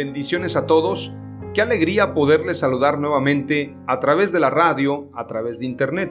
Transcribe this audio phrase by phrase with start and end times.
[0.00, 1.12] Bendiciones a todos.
[1.52, 6.10] Qué alegría poderles saludar nuevamente a través de la radio, a través de internet.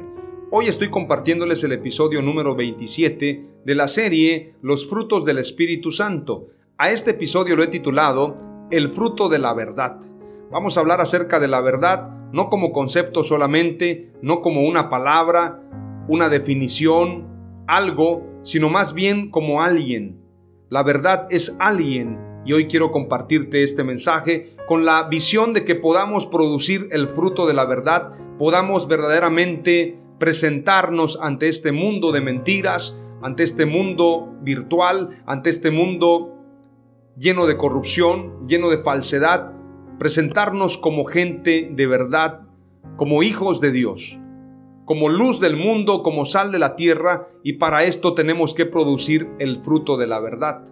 [0.52, 6.50] Hoy estoy compartiéndoles el episodio número 27 de la serie Los frutos del Espíritu Santo.
[6.78, 8.36] A este episodio lo he titulado
[8.70, 10.00] El fruto de la verdad.
[10.52, 15.64] Vamos a hablar acerca de la verdad no como concepto solamente, no como una palabra,
[16.08, 20.22] una definición, algo, sino más bien como alguien.
[20.70, 25.76] La verdad es alguien y hoy quiero compartirte este mensaje con la visión de que
[25.76, 33.00] podamos producir el fruto de la verdad, podamos verdaderamente presentarnos ante este mundo de mentiras,
[33.22, 36.40] ante este mundo virtual, ante este mundo
[37.16, 39.54] lleno de corrupción, lleno de falsedad,
[40.00, 42.48] presentarnos como gente de verdad,
[42.96, 44.18] como hijos de Dios,
[44.86, 49.30] como luz del mundo, como sal de la tierra, y para esto tenemos que producir
[49.38, 50.66] el fruto de la verdad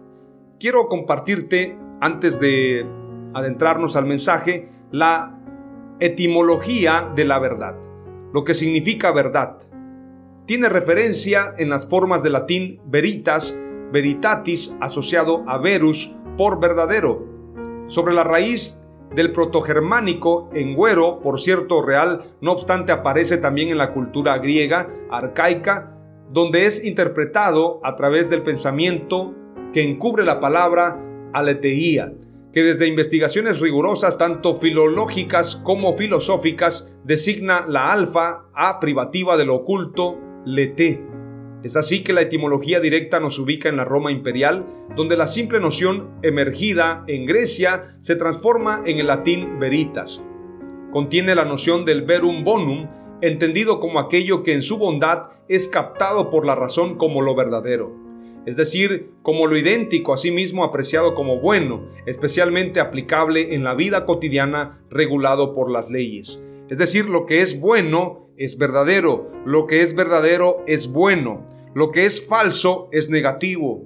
[0.58, 2.86] quiero compartirte, antes de
[3.34, 5.38] adentrarnos al mensaje, la
[6.00, 7.76] etimología de la verdad,
[8.32, 9.58] lo que significa verdad.
[10.46, 13.58] Tiene referencia en las formas de latín veritas,
[13.92, 17.26] veritatis, asociado a verus, por verdadero,
[17.86, 23.78] sobre la raíz del protogermánico en güero, por cierto real, no obstante aparece también en
[23.78, 25.94] la cultura griega, arcaica,
[26.30, 29.34] donde es interpretado a través del pensamiento
[29.72, 31.00] que encubre la palabra
[31.32, 32.12] aleteía,
[32.52, 39.56] que desde investigaciones rigurosas tanto filológicas como filosóficas designa la alfa a privativa de lo
[39.56, 41.04] oculto, lete.
[41.62, 44.64] Es así que la etimología directa nos ubica en la Roma imperial,
[44.96, 50.24] donde la simple noción emergida en Grecia se transforma en el latín veritas.
[50.92, 52.88] Contiene la noción del verum bonum,
[53.20, 57.97] entendido como aquello que en su bondad es captado por la razón como lo verdadero
[58.48, 63.74] es decir, como lo idéntico a sí mismo apreciado como bueno, especialmente aplicable en la
[63.74, 66.42] vida cotidiana regulado por las leyes.
[66.70, 71.44] Es decir, lo que es bueno es verdadero, lo que es verdadero es bueno,
[71.74, 73.84] lo que es falso es negativo.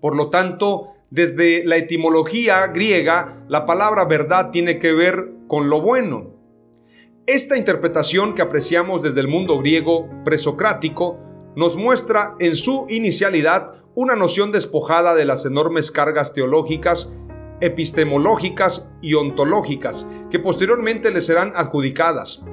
[0.00, 5.82] Por lo tanto, desde la etimología griega, la palabra verdad tiene que ver con lo
[5.82, 6.32] bueno.
[7.26, 11.18] Esta interpretación que apreciamos desde el mundo griego presocrático
[11.54, 17.16] nos muestra en su inicialidad una noción despojada de las enormes cargas teológicas,
[17.60, 22.44] epistemológicas y ontológicas que posteriormente le serán adjudicadas.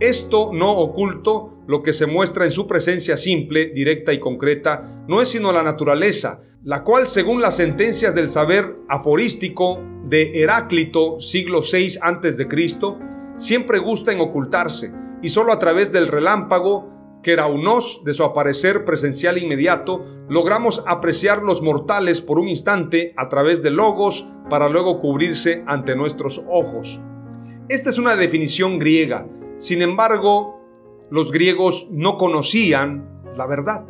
[0.00, 5.20] Esto no oculto, lo que se muestra en su presencia simple, directa y concreta, no
[5.20, 11.60] es sino la naturaleza, la cual según las sentencias del saber aforístico de Heráclito, siglo
[11.60, 12.48] VI a.C.,
[13.36, 14.92] siempre gusta en ocultarse,
[15.22, 20.84] y solo a través del relámpago que era unos de su aparecer presencial inmediato, logramos
[20.86, 26.42] apreciar los mortales por un instante a través de logos para luego cubrirse ante nuestros
[26.48, 27.00] ojos.
[27.68, 29.26] Esta es una definición griega,
[29.58, 30.58] sin embargo,
[31.10, 33.86] los griegos no conocían la verdad.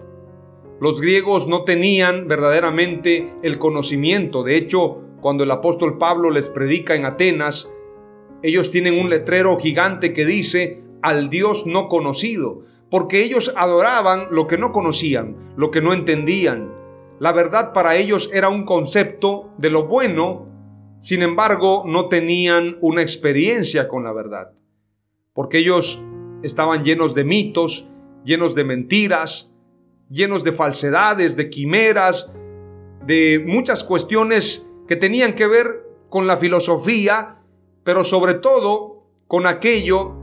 [0.80, 4.42] Los griegos no tenían verdaderamente el conocimiento.
[4.42, 7.72] De hecho, cuando el apóstol Pablo les predica en Atenas,
[8.42, 14.46] ellos tienen un letrero gigante que dice al Dios no conocido porque ellos adoraban lo
[14.46, 16.74] que no conocían, lo que no entendían.
[17.20, 20.48] La verdad para ellos era un concepto de lo bueno,
[21.00, 24.52] sin embargo no tenían una experiencia con la verdad,
[25.32, 26.02] porque ellos
[26.42, 27.88] estaban llenos de mitos,
[28.24, 29.54] llenos de mentiras,
[30.08, 32.34] llenos de falsedades, de quimeras,
[33.06, 35.66] de muchas cuestiones que tenían que ver
[36.08, 37.38] con la filosofía,
[37.84, 40.19] pero sobre todo con aquello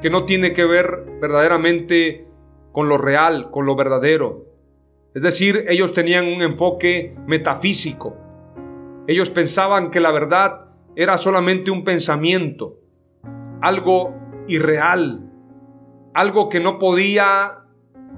[0.00, 2.26] que no tiene que ver verdaderamente
[2.72, 4.46] con lo real, con lo verdadero.
[5.14, 8.16] Es decir, ellos tenían un enfoque metafísico.
[9.06, 12.80] Ellos pensaban que la verdad era solamente un pensamiento,
[13.60, 14.14] algo
[14.48, 15.30] irreal,
[16.14, 17.64] algo que no podía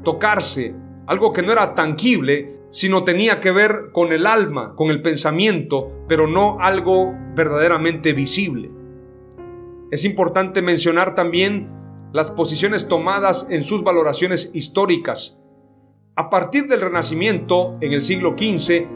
[0.04, 0.74] tocarse,
[1.06, 6.04] algo que no era tangible, sino tenía que ver con el alma, con el pensamiento,
[6.08, 8.70] pero no algo verdaderamente visible.
[9.90, 11.70] Es importante mencionar también
[12.12, 15.40] las posiciones tomadas en sus valoraciones históricas.
[16.16, 18.86] A partir del Renacimiento, en el siglo XV,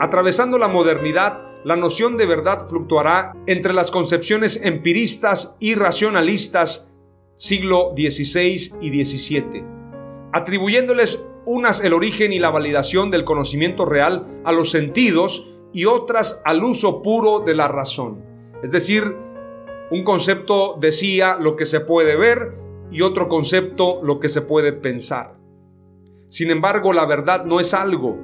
[0.00, 6.94] atravesando la modernidad, la noción de verdad fluctuará entre las concepciones empiristas y racionalistas
[7.36, 9.64] siglo XVI y XVII,
[10.32, 16.42] atribuyéndoles unas el origen y la validación del conocimiento real a los sentidos y otras
[16.44, 18.22] al uso puro de la razón.
[18.62, 19.23] Es decir,
[19.94, 22.52] un concepto decía lo que se puede ver
[22.90, 25.36] y otro concepto lo que se puede pensar.
[26.26, 28.18] Sin embargo, la verdad no es algo,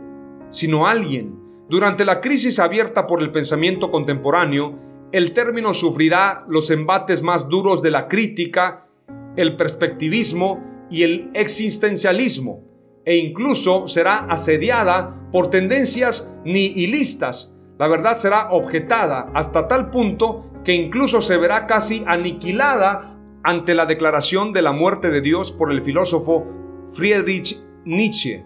[0.50, 1.38] sino alguien.
[1.68, 4.80] Durante la crisis abierta por el pensamiento contemporáneo,
[5.12, 8.88] el término sufrirá los embates más duros de la crítica,
[9.36, 12.64] el perspectivismo y el existencialismo,
[13.04, 17.56] e incluso será asediada por tendencias nihilistas.
[17.80, 23.86] La verdad será objetada hasta tal punto que incluso se verá casi aniquilada ante la
[23.86, 26.46] declaración de la muerte de Dios por el filósofo
[26.92, 28.44] Friedrich Nietzsche.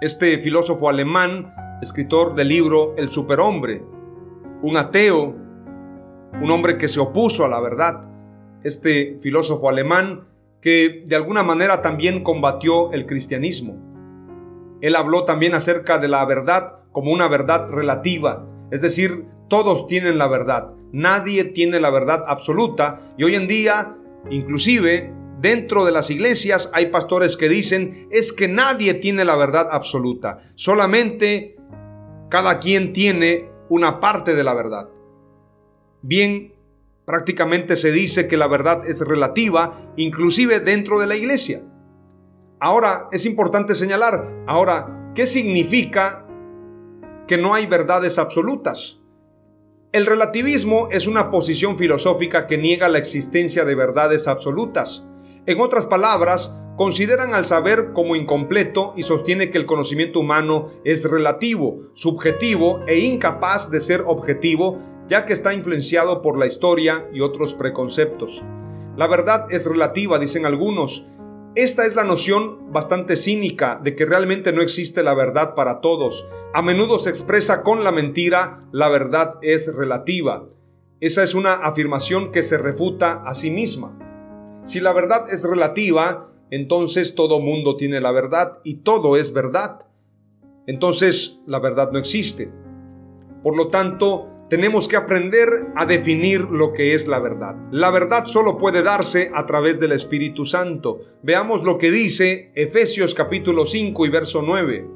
[0.00, 1.52] Este filósofo alemán,
[1.82, 3.84] escritor del libro El superhombre,
[4.62, 5.36] un ateo,
[6.40, 8.08] un hombre que se opuso a la verdad,
[8.64, 10.28] este filósofo alemán
[10.62, 13.76] que de alguna manera también combatió el cristianismo.
[14.80, 20.18] Él habló también acerca de la verdad como una verdad relativa, es decir, todos tienen
[20.18, 23.96] la verdad, nadie tiene la verdad absoluta y hoy en día,
[24.30, 29.68] inclusive dentro de las iglesias hay pastores que dicen es que nadie tiene la verdad
[29.70, 31.56] absoluta, solamente
[32.28, 34.88] cada quien tiene una parte de la verdad.
[36.02, 36.52] Bien,
[37.10, 41.60] Prácticamente se dice que la verdad es relativa, inclusive dentro de la iglesia.
[42.60, 46.19] Ahora, es importante señalar, ahora, ¿qué significa
[47.30, 49.04] que no hay verdades absolutas?
[49.92, 55.06] El relativismo es una posición filosófica que niega la existencia de verdades absolutas.
[55.46, 61.08] En otras palabras, consideran al saber como incompleto y sostiene que el conocimiento humano es
[61.08, 67.20] relativo, subjetivo e incapaz de ser objetivo ya que está influenciado por la historia y
[67.20, 68.42] otros preconceptos.
[68.96, 71.06] La verdad es relativa, dicen algunos.
[71.56, 76.28] Esta es la noción bastante cínica de que realmente no existe la verdad para todos.
[76.54, 80.46] A menudo se expresa con la mentira, la verdad es relativa.
[81.00, 83.98] Esa es una afirmación que se refuta a sí misma.
[84.62, 89.88] Si la verdad es relativa, entonces todo mundo tiene la verdad y todo es verdad.
[90.68, 92.52] Entonces la verdad no existe.
[93.42, 97.54] Por lo tanto, tenemos que aprender a definir lo que es la verdad.
[97.70, 101.02] La verdad solo puede darse a través del Espíritu Santo.
[101.22, 104.90] Veamos lo que dice Efesios capítulo 5 y verso 9.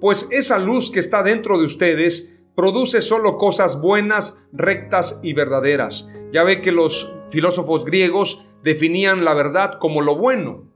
[0.00, 6.08] Pues esa luz que está dentro de ustedes produce solo cosas buenas, rectas y verdaderas.
[6.32, 10.70] Ya ve que los filósofos griegos definían la verdad como lo bueno.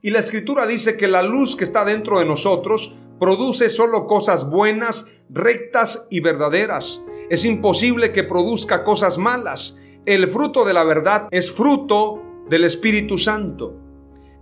[0.00, 4.48] Y la escritura dice que la luz que está dentro de nosotros produce solo cosas
[4.48, 7.02] buenas, rectas y verdaderas.
[7.28, 9.78] Es imposible que produzca cosas malas.
[10.04, 13.74] El fruto de la verdad es fruto del Espíritu Santo.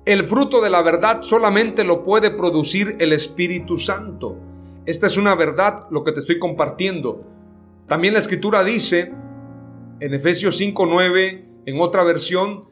[0.05, 4.37] El fruto de la verdad solamente lo puede producir el Espíritu Santo.
[4.85, 7.25] Esta es una verdad lo que te estoy compartiendo.
[7.87, 9.13] También la escritura dice,
[10.01, 12.67] en Efesios 5.9, en otra versión,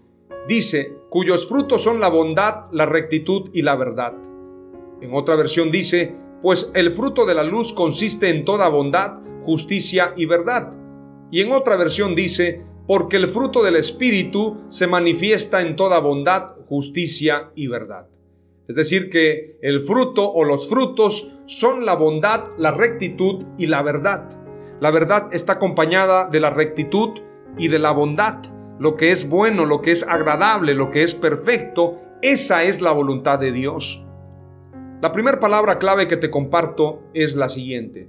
[0.47, 4.13] dice, cuyos frutos son la bondad, la rectitud y la verdad.
[5.01, 10.15] En otra versión dice, pues el fruto de la luz consiste en toda bondad, justicia
[10.17, 10.73] y verdad.
[11.31, 16.57] Y en otra versión dice, porque el fruto del Espíritu se manifiesta en toda bondad,
[16.67, 18.07] justicia y verdad.
[18.69, 23.83] Es decir, que el fruto o los frutos son la bondad, la rectitud y la
[23.83, 24.29] verdad.
[24.81, 27.21] La verdad está acompañada de la rectitud
[27.59, 28.43] y de la bondad.
[28.79, 32.93] Lo que es bueno, lo que es agradable, lo que es perfecto, esa es la
[32.93, 34.05] voluntad de Dios.
[35.01, 38.09] La primera palabra clave que te comparto es la siguiente.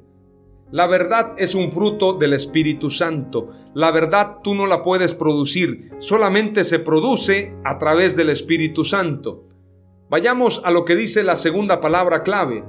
[0.74, 3.52] La verdad es un fruto del Espíritu Santo.
[3.76, 9.44] La verdad tú no la puedes producir, solamente se produce a través del Espíritu Santo.
[10.10, 12.64] Vayamos a lo que dice la segunda palabra clave.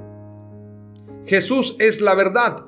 [1.25, 2.67] Jesús es la verdad.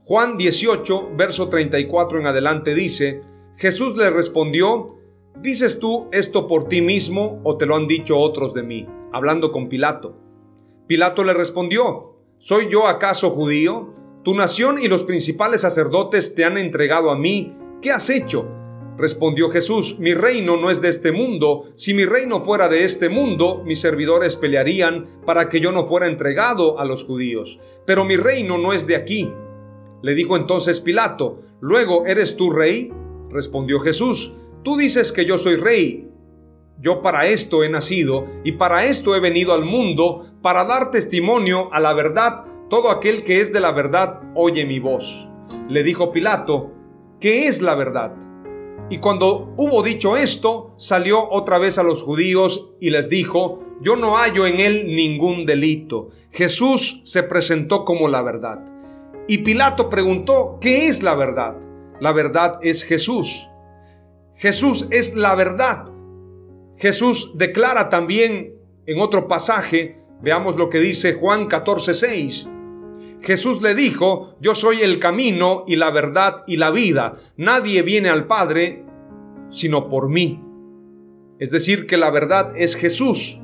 [0.00, 3.22] Juan 18, verso 34 en adelante dice,
[3.56, 4.96] Jesús le respondió,
[5.40, 8.88] ¿dices tú esto por ti mismo o te lo han dicho otros de mí?
[9.12, 10.16] Hablando con Pilato.
[10.88, 14.01] Pilato le respondió, ¿soy yo acaso judío?
[14.22, 17.56] Tu nación y los principales sacerdotes te han entregado a mí.
[17.80, 18.46] ¿Qué has hecho?
[18.96, 21.64] Respondió Jesús, mi reino no es de este mundo.
[21.74, 26.06] Si mi reino fuera de este mundo, mis servidores pelearían para que yo no fuera
[26.06, 27.58] entregado a los judíos.
[27.84, 29.32] Pero mi reino no es de aquí.
[30.02, 32.92] Le dijo entonces Pilato, Luego, ¿eres tú rey?
[33.30, 36.08] Respondió Jesús, Tú dices que yo soy rey.
[36.78, 41.72] Yo para esto he nacido y para esto he venido al mundo, para dar testimonio
[41.72, 42.44] a la verdad.
[42.72, 45.28] Todo aquel que es de la verdad oye mi voz.
[45.68, 46.72] Le dijo Pilato,
[47.20, 48.14] ¿qué es la verdad?
[48.88, 53.96] Y cuando hubo dicho esto, salió otra vez a los judíos y les dijo, yo
[53.96, 56.08] no hallo en él ningún delito.
[56.30, 58.64] Jesús se presentó como la verdad.
[59.28, 61.58] Y Pilato preguntó, ¿qué es la verdad?
[62.00, 63.50] La verdad es Jesús.
[64.34, 65.90] Jesús es la verdad.
[66.78, 68.54] Jesús declara también
[68.86, 72.51] en otro pasaje, veamos lo que dice Juan 14:6.
[73.22, 77.14] Jesús le dijo, yo soy el camino y la verdad y la vida.
[77.36, 78.84] Nadie viene al Padre
[79.48, 80.42] sino por mí.
[81.38, 83.40] Es decir, que la verdad es Jesús.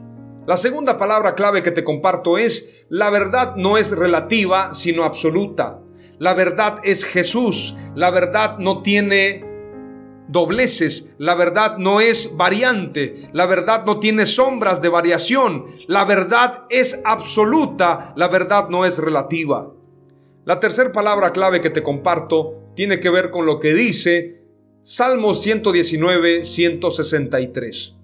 [0.46, 5.80] La segunda palabra clave que te comparto es, la verdad no es relativa, sino absoluta.
[6.18, 7.76] La verdad es Jesús.
[7.94, 9.44] La verdad no tiene
[10.28, 11.14] dobleces.
[11.18, 13.28] La verdad no es variante.
[13.32, 15.66] La verdad no tiene sombras de variación.
[15.86, 18.12] La verdad es absoluta.
[18.16, 19.72] La verdad no es relativa.
[20.44, 24.42] La tercera palabra clave que te comparto tiene que ver con lo que dice
[24.82, 27.98] Salmos 119, 163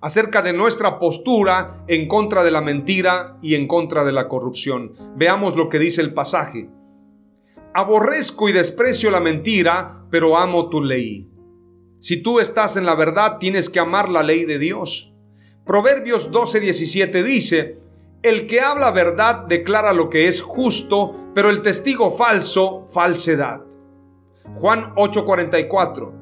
[0.00, 4.92] acerca de nuestra postura en contra de la mentira y en contra de la corrupción.
[5.16, 6.68] Veamos lo que dice el pasaje.
[7.74, 11.28] Aborrezco y desprecio la mentira, pero amo tu ley.
[12.00, 15.14] Si tú estás en la verdad, tienes que amar la ley de Dios.
[15.64, 17.78] Proverbios 12:17 dice,
[18.22, 23.60] El que habla verdad declara lo que es justo, pero el testigo falso, falsedad.
[24.54, 26.18] Juan 8:44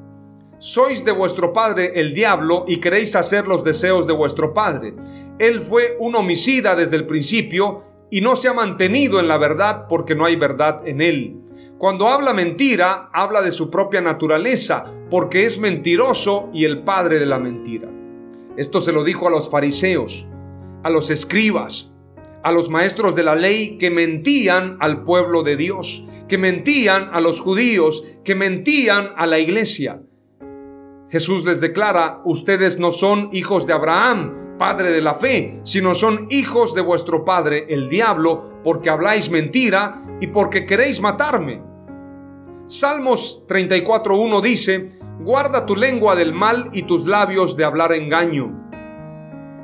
[0.59, 4.95] sois de vuestro padre el diablo y queréis hacer los deseos de vuestro padre.
[5.37, 9.85] Él fue un homicida desde el principio y no se ha mantenido en la verdad
[9.87, 11.46] porque no hay verdad en él.
[11.77, 17.27] Cuando habla mentira, habla de su propia naturaleza, porque es mentiroso y el padre de
[17.27, 17.87] la mentira.
[18.55, 20.25] Esto se lo dijo a los fariseos,
[20.83, 21.93] a los escribas,
[22.41, 27.21] a los maestros de la ley que mentían al pueblo de Dios, que mentían a
[27.21, 30.01] los judíos, que mentían a la iglesia.
[31.11, 36.25] Jesús les declara, ustedes no son hijos de Abraham, padre de la fe, sino son
[36.31, 41.63] hijos de vuestro padre, el diablo, porque habláis mentira y porque queréis matarme.
[42.65, 48.51] Salmos 34.1 dice, guarda tu lengua del mal y tus labios de hablar engaño.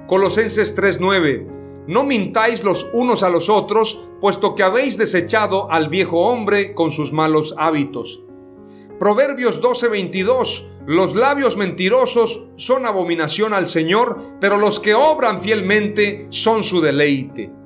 [0.08, 6.22] Colosenses 3.9, no mintáis los unos a los otros, puesto que habéis desechado al viejo
[6.30, 8.24] hombre con sus malos hábitos.
[9.00, 16.64] Proverbios 12:22, los labios mentirosos son abominación al Señor, pero los que obran fielmente son
[16.64, 17.63] su deleite.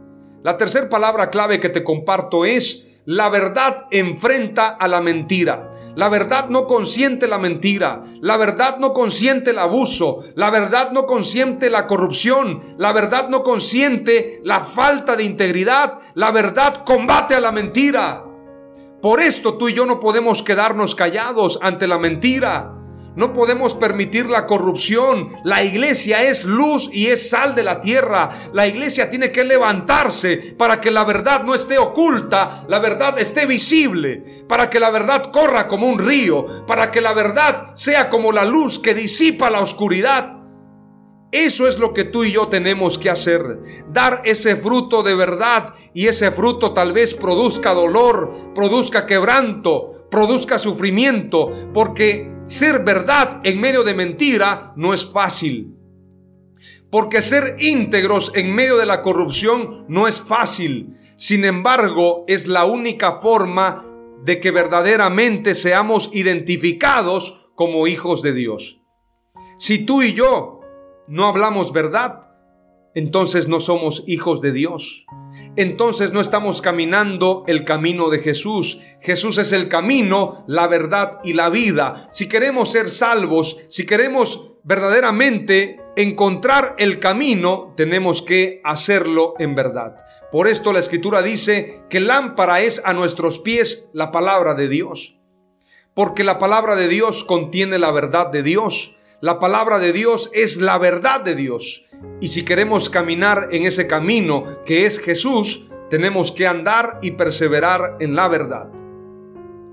[0.48, 5.72] La tercera palabra clave que te comparto es, la verdad enfrenta a la mentira.
[5.98, 8.02] La verdad no consiente la mentira.
[8.22, 10.24] La verdad no consiente el abuso.
[10.36, 12.64] La verdad no consiente la corrupción.
[12.78, 16.00] La verdad no consiente la falta de integridad.
[16.14, 18.24] La verdad combate a la mentira.
[19.02, 22.77] Por esto tú y yo no podemos quedarnos callados ante la mentira.
[23.18, 25.30] No podemos permitir la corrupción.
[25.44, 28.52] La iglesia es luz y es sal de la tierra.
[28.54, 33.48] La iglesia tiene que levantarse para que la verdad no esté oculta, la verdad esté
[33.48, 38.32] visible, para que la verdad corra como un río, para que la verdad sea como
[38.32, 40.38] la luz que disipa la oscuridad.
[41.32, 43.42] Eso es lo que tú y yo tenemos que hacer.
[43.92, 50.60] Dar ese fruto de verdad y ese fruto tal vez produzca dolor, produzca quebranto, produzca
[50.60, 55.76] sufrimiento, porque ser verdad en medio de mentira no es fácil.
[56.90, 60.98] Porque ser íntegros en medio de la corrupción no es fácil.
[61.18, 63.86] Sin embargo, es la única forma
[64.24, 68.82] de que verdaderamente seamos identificados como hijos de Dios.
[69.58, 70.62] Si tú y yo
[71.08, 72.27] no hablamos verdad,
[72.98, 75.06] entonces no somos hijos de Dios.
[75.56, 78.82] Entonces no estamos caminando el camino de Jesús.
[79.02, 82.08] Jesús es el camino, la verdad y la vida.
[82.10, 89.98] Si queremos ser salvos, si queremos verdaderamente encontrar el camino, tenemos que hacerlo en verdad.
[90.32, 95.20] Por esto la escritura dice que lámpara es a nuestros pies la palabra de Dios.
[95.94, 98.98] Porque la palabra de Dios contiene la verdad de Dios.
[99.22, 101.87] La palabra de Dios es la verdad de Dios.
[102.20, 107.98] Y si queremos caminar en ese camino que es Jesús, tenemos que andar y perseverar
[108.00, 108.70] en la verdad.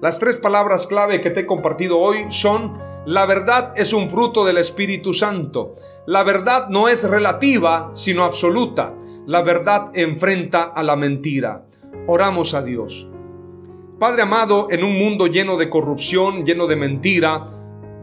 [0.01, 4.45] Las tres palabras clave que te he compartido hoy son, la verdad es un fruto
[4.45, 5.77] del Espíritu Santo.
[6.07, 8.95] La verdad no es relativa, sino absoluta.
[9.27, 11.65] La verdad enfrenta a la mentira.
[12.07, 13.09] Oramos a Dios.
[13.99, 17.55] Padre amado, en un mundo lleno de corrupción, lleno de mentira,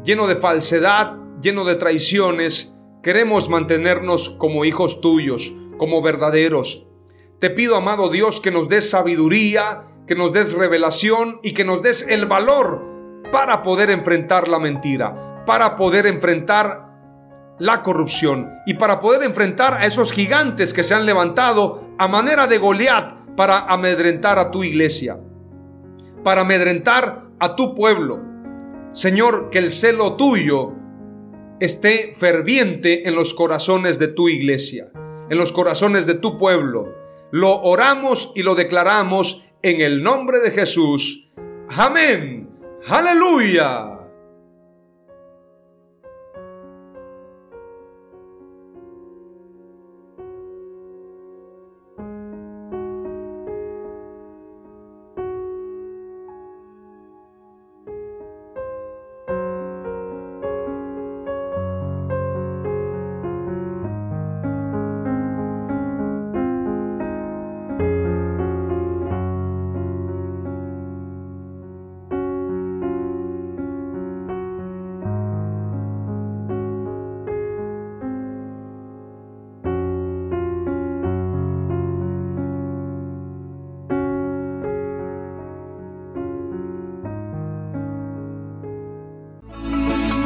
[0.03, 6.87] lleno de falsedad, lleno de traiciones, queremos mantenernos como hijos tuyos, como verdaderos.
[7.39, 11.81] Te pido, amado Dios, que nos des sabiduría, que nos des revelación y que nos
[11.81, 12.85] des el valor
[13.31, 16.91] para poder enfrentar la mentira, para poder enfrentar
[17.57, 22.47] la corrupción y para poder enfrentar a esos gigantes que se han levantado a manera
[22.47, 25.19] de Goliat para amedrentar a tu iglesia,
[26.23, 28.19] para amedrentar a tu pueblo.
[28.91, 30.73] Señor, que el celo tuyo
[31.61, 34.91] esté ferviente en los corazones de tu iglesia,
[35.29, 36.91] en los corazones de tu pueblo.
[37.31, 41.29] Lo oramos y lo declaramos en el nombre de Jesús.
[41.69, 42.49] Amén.
[42.87, 44.00] Aleluya.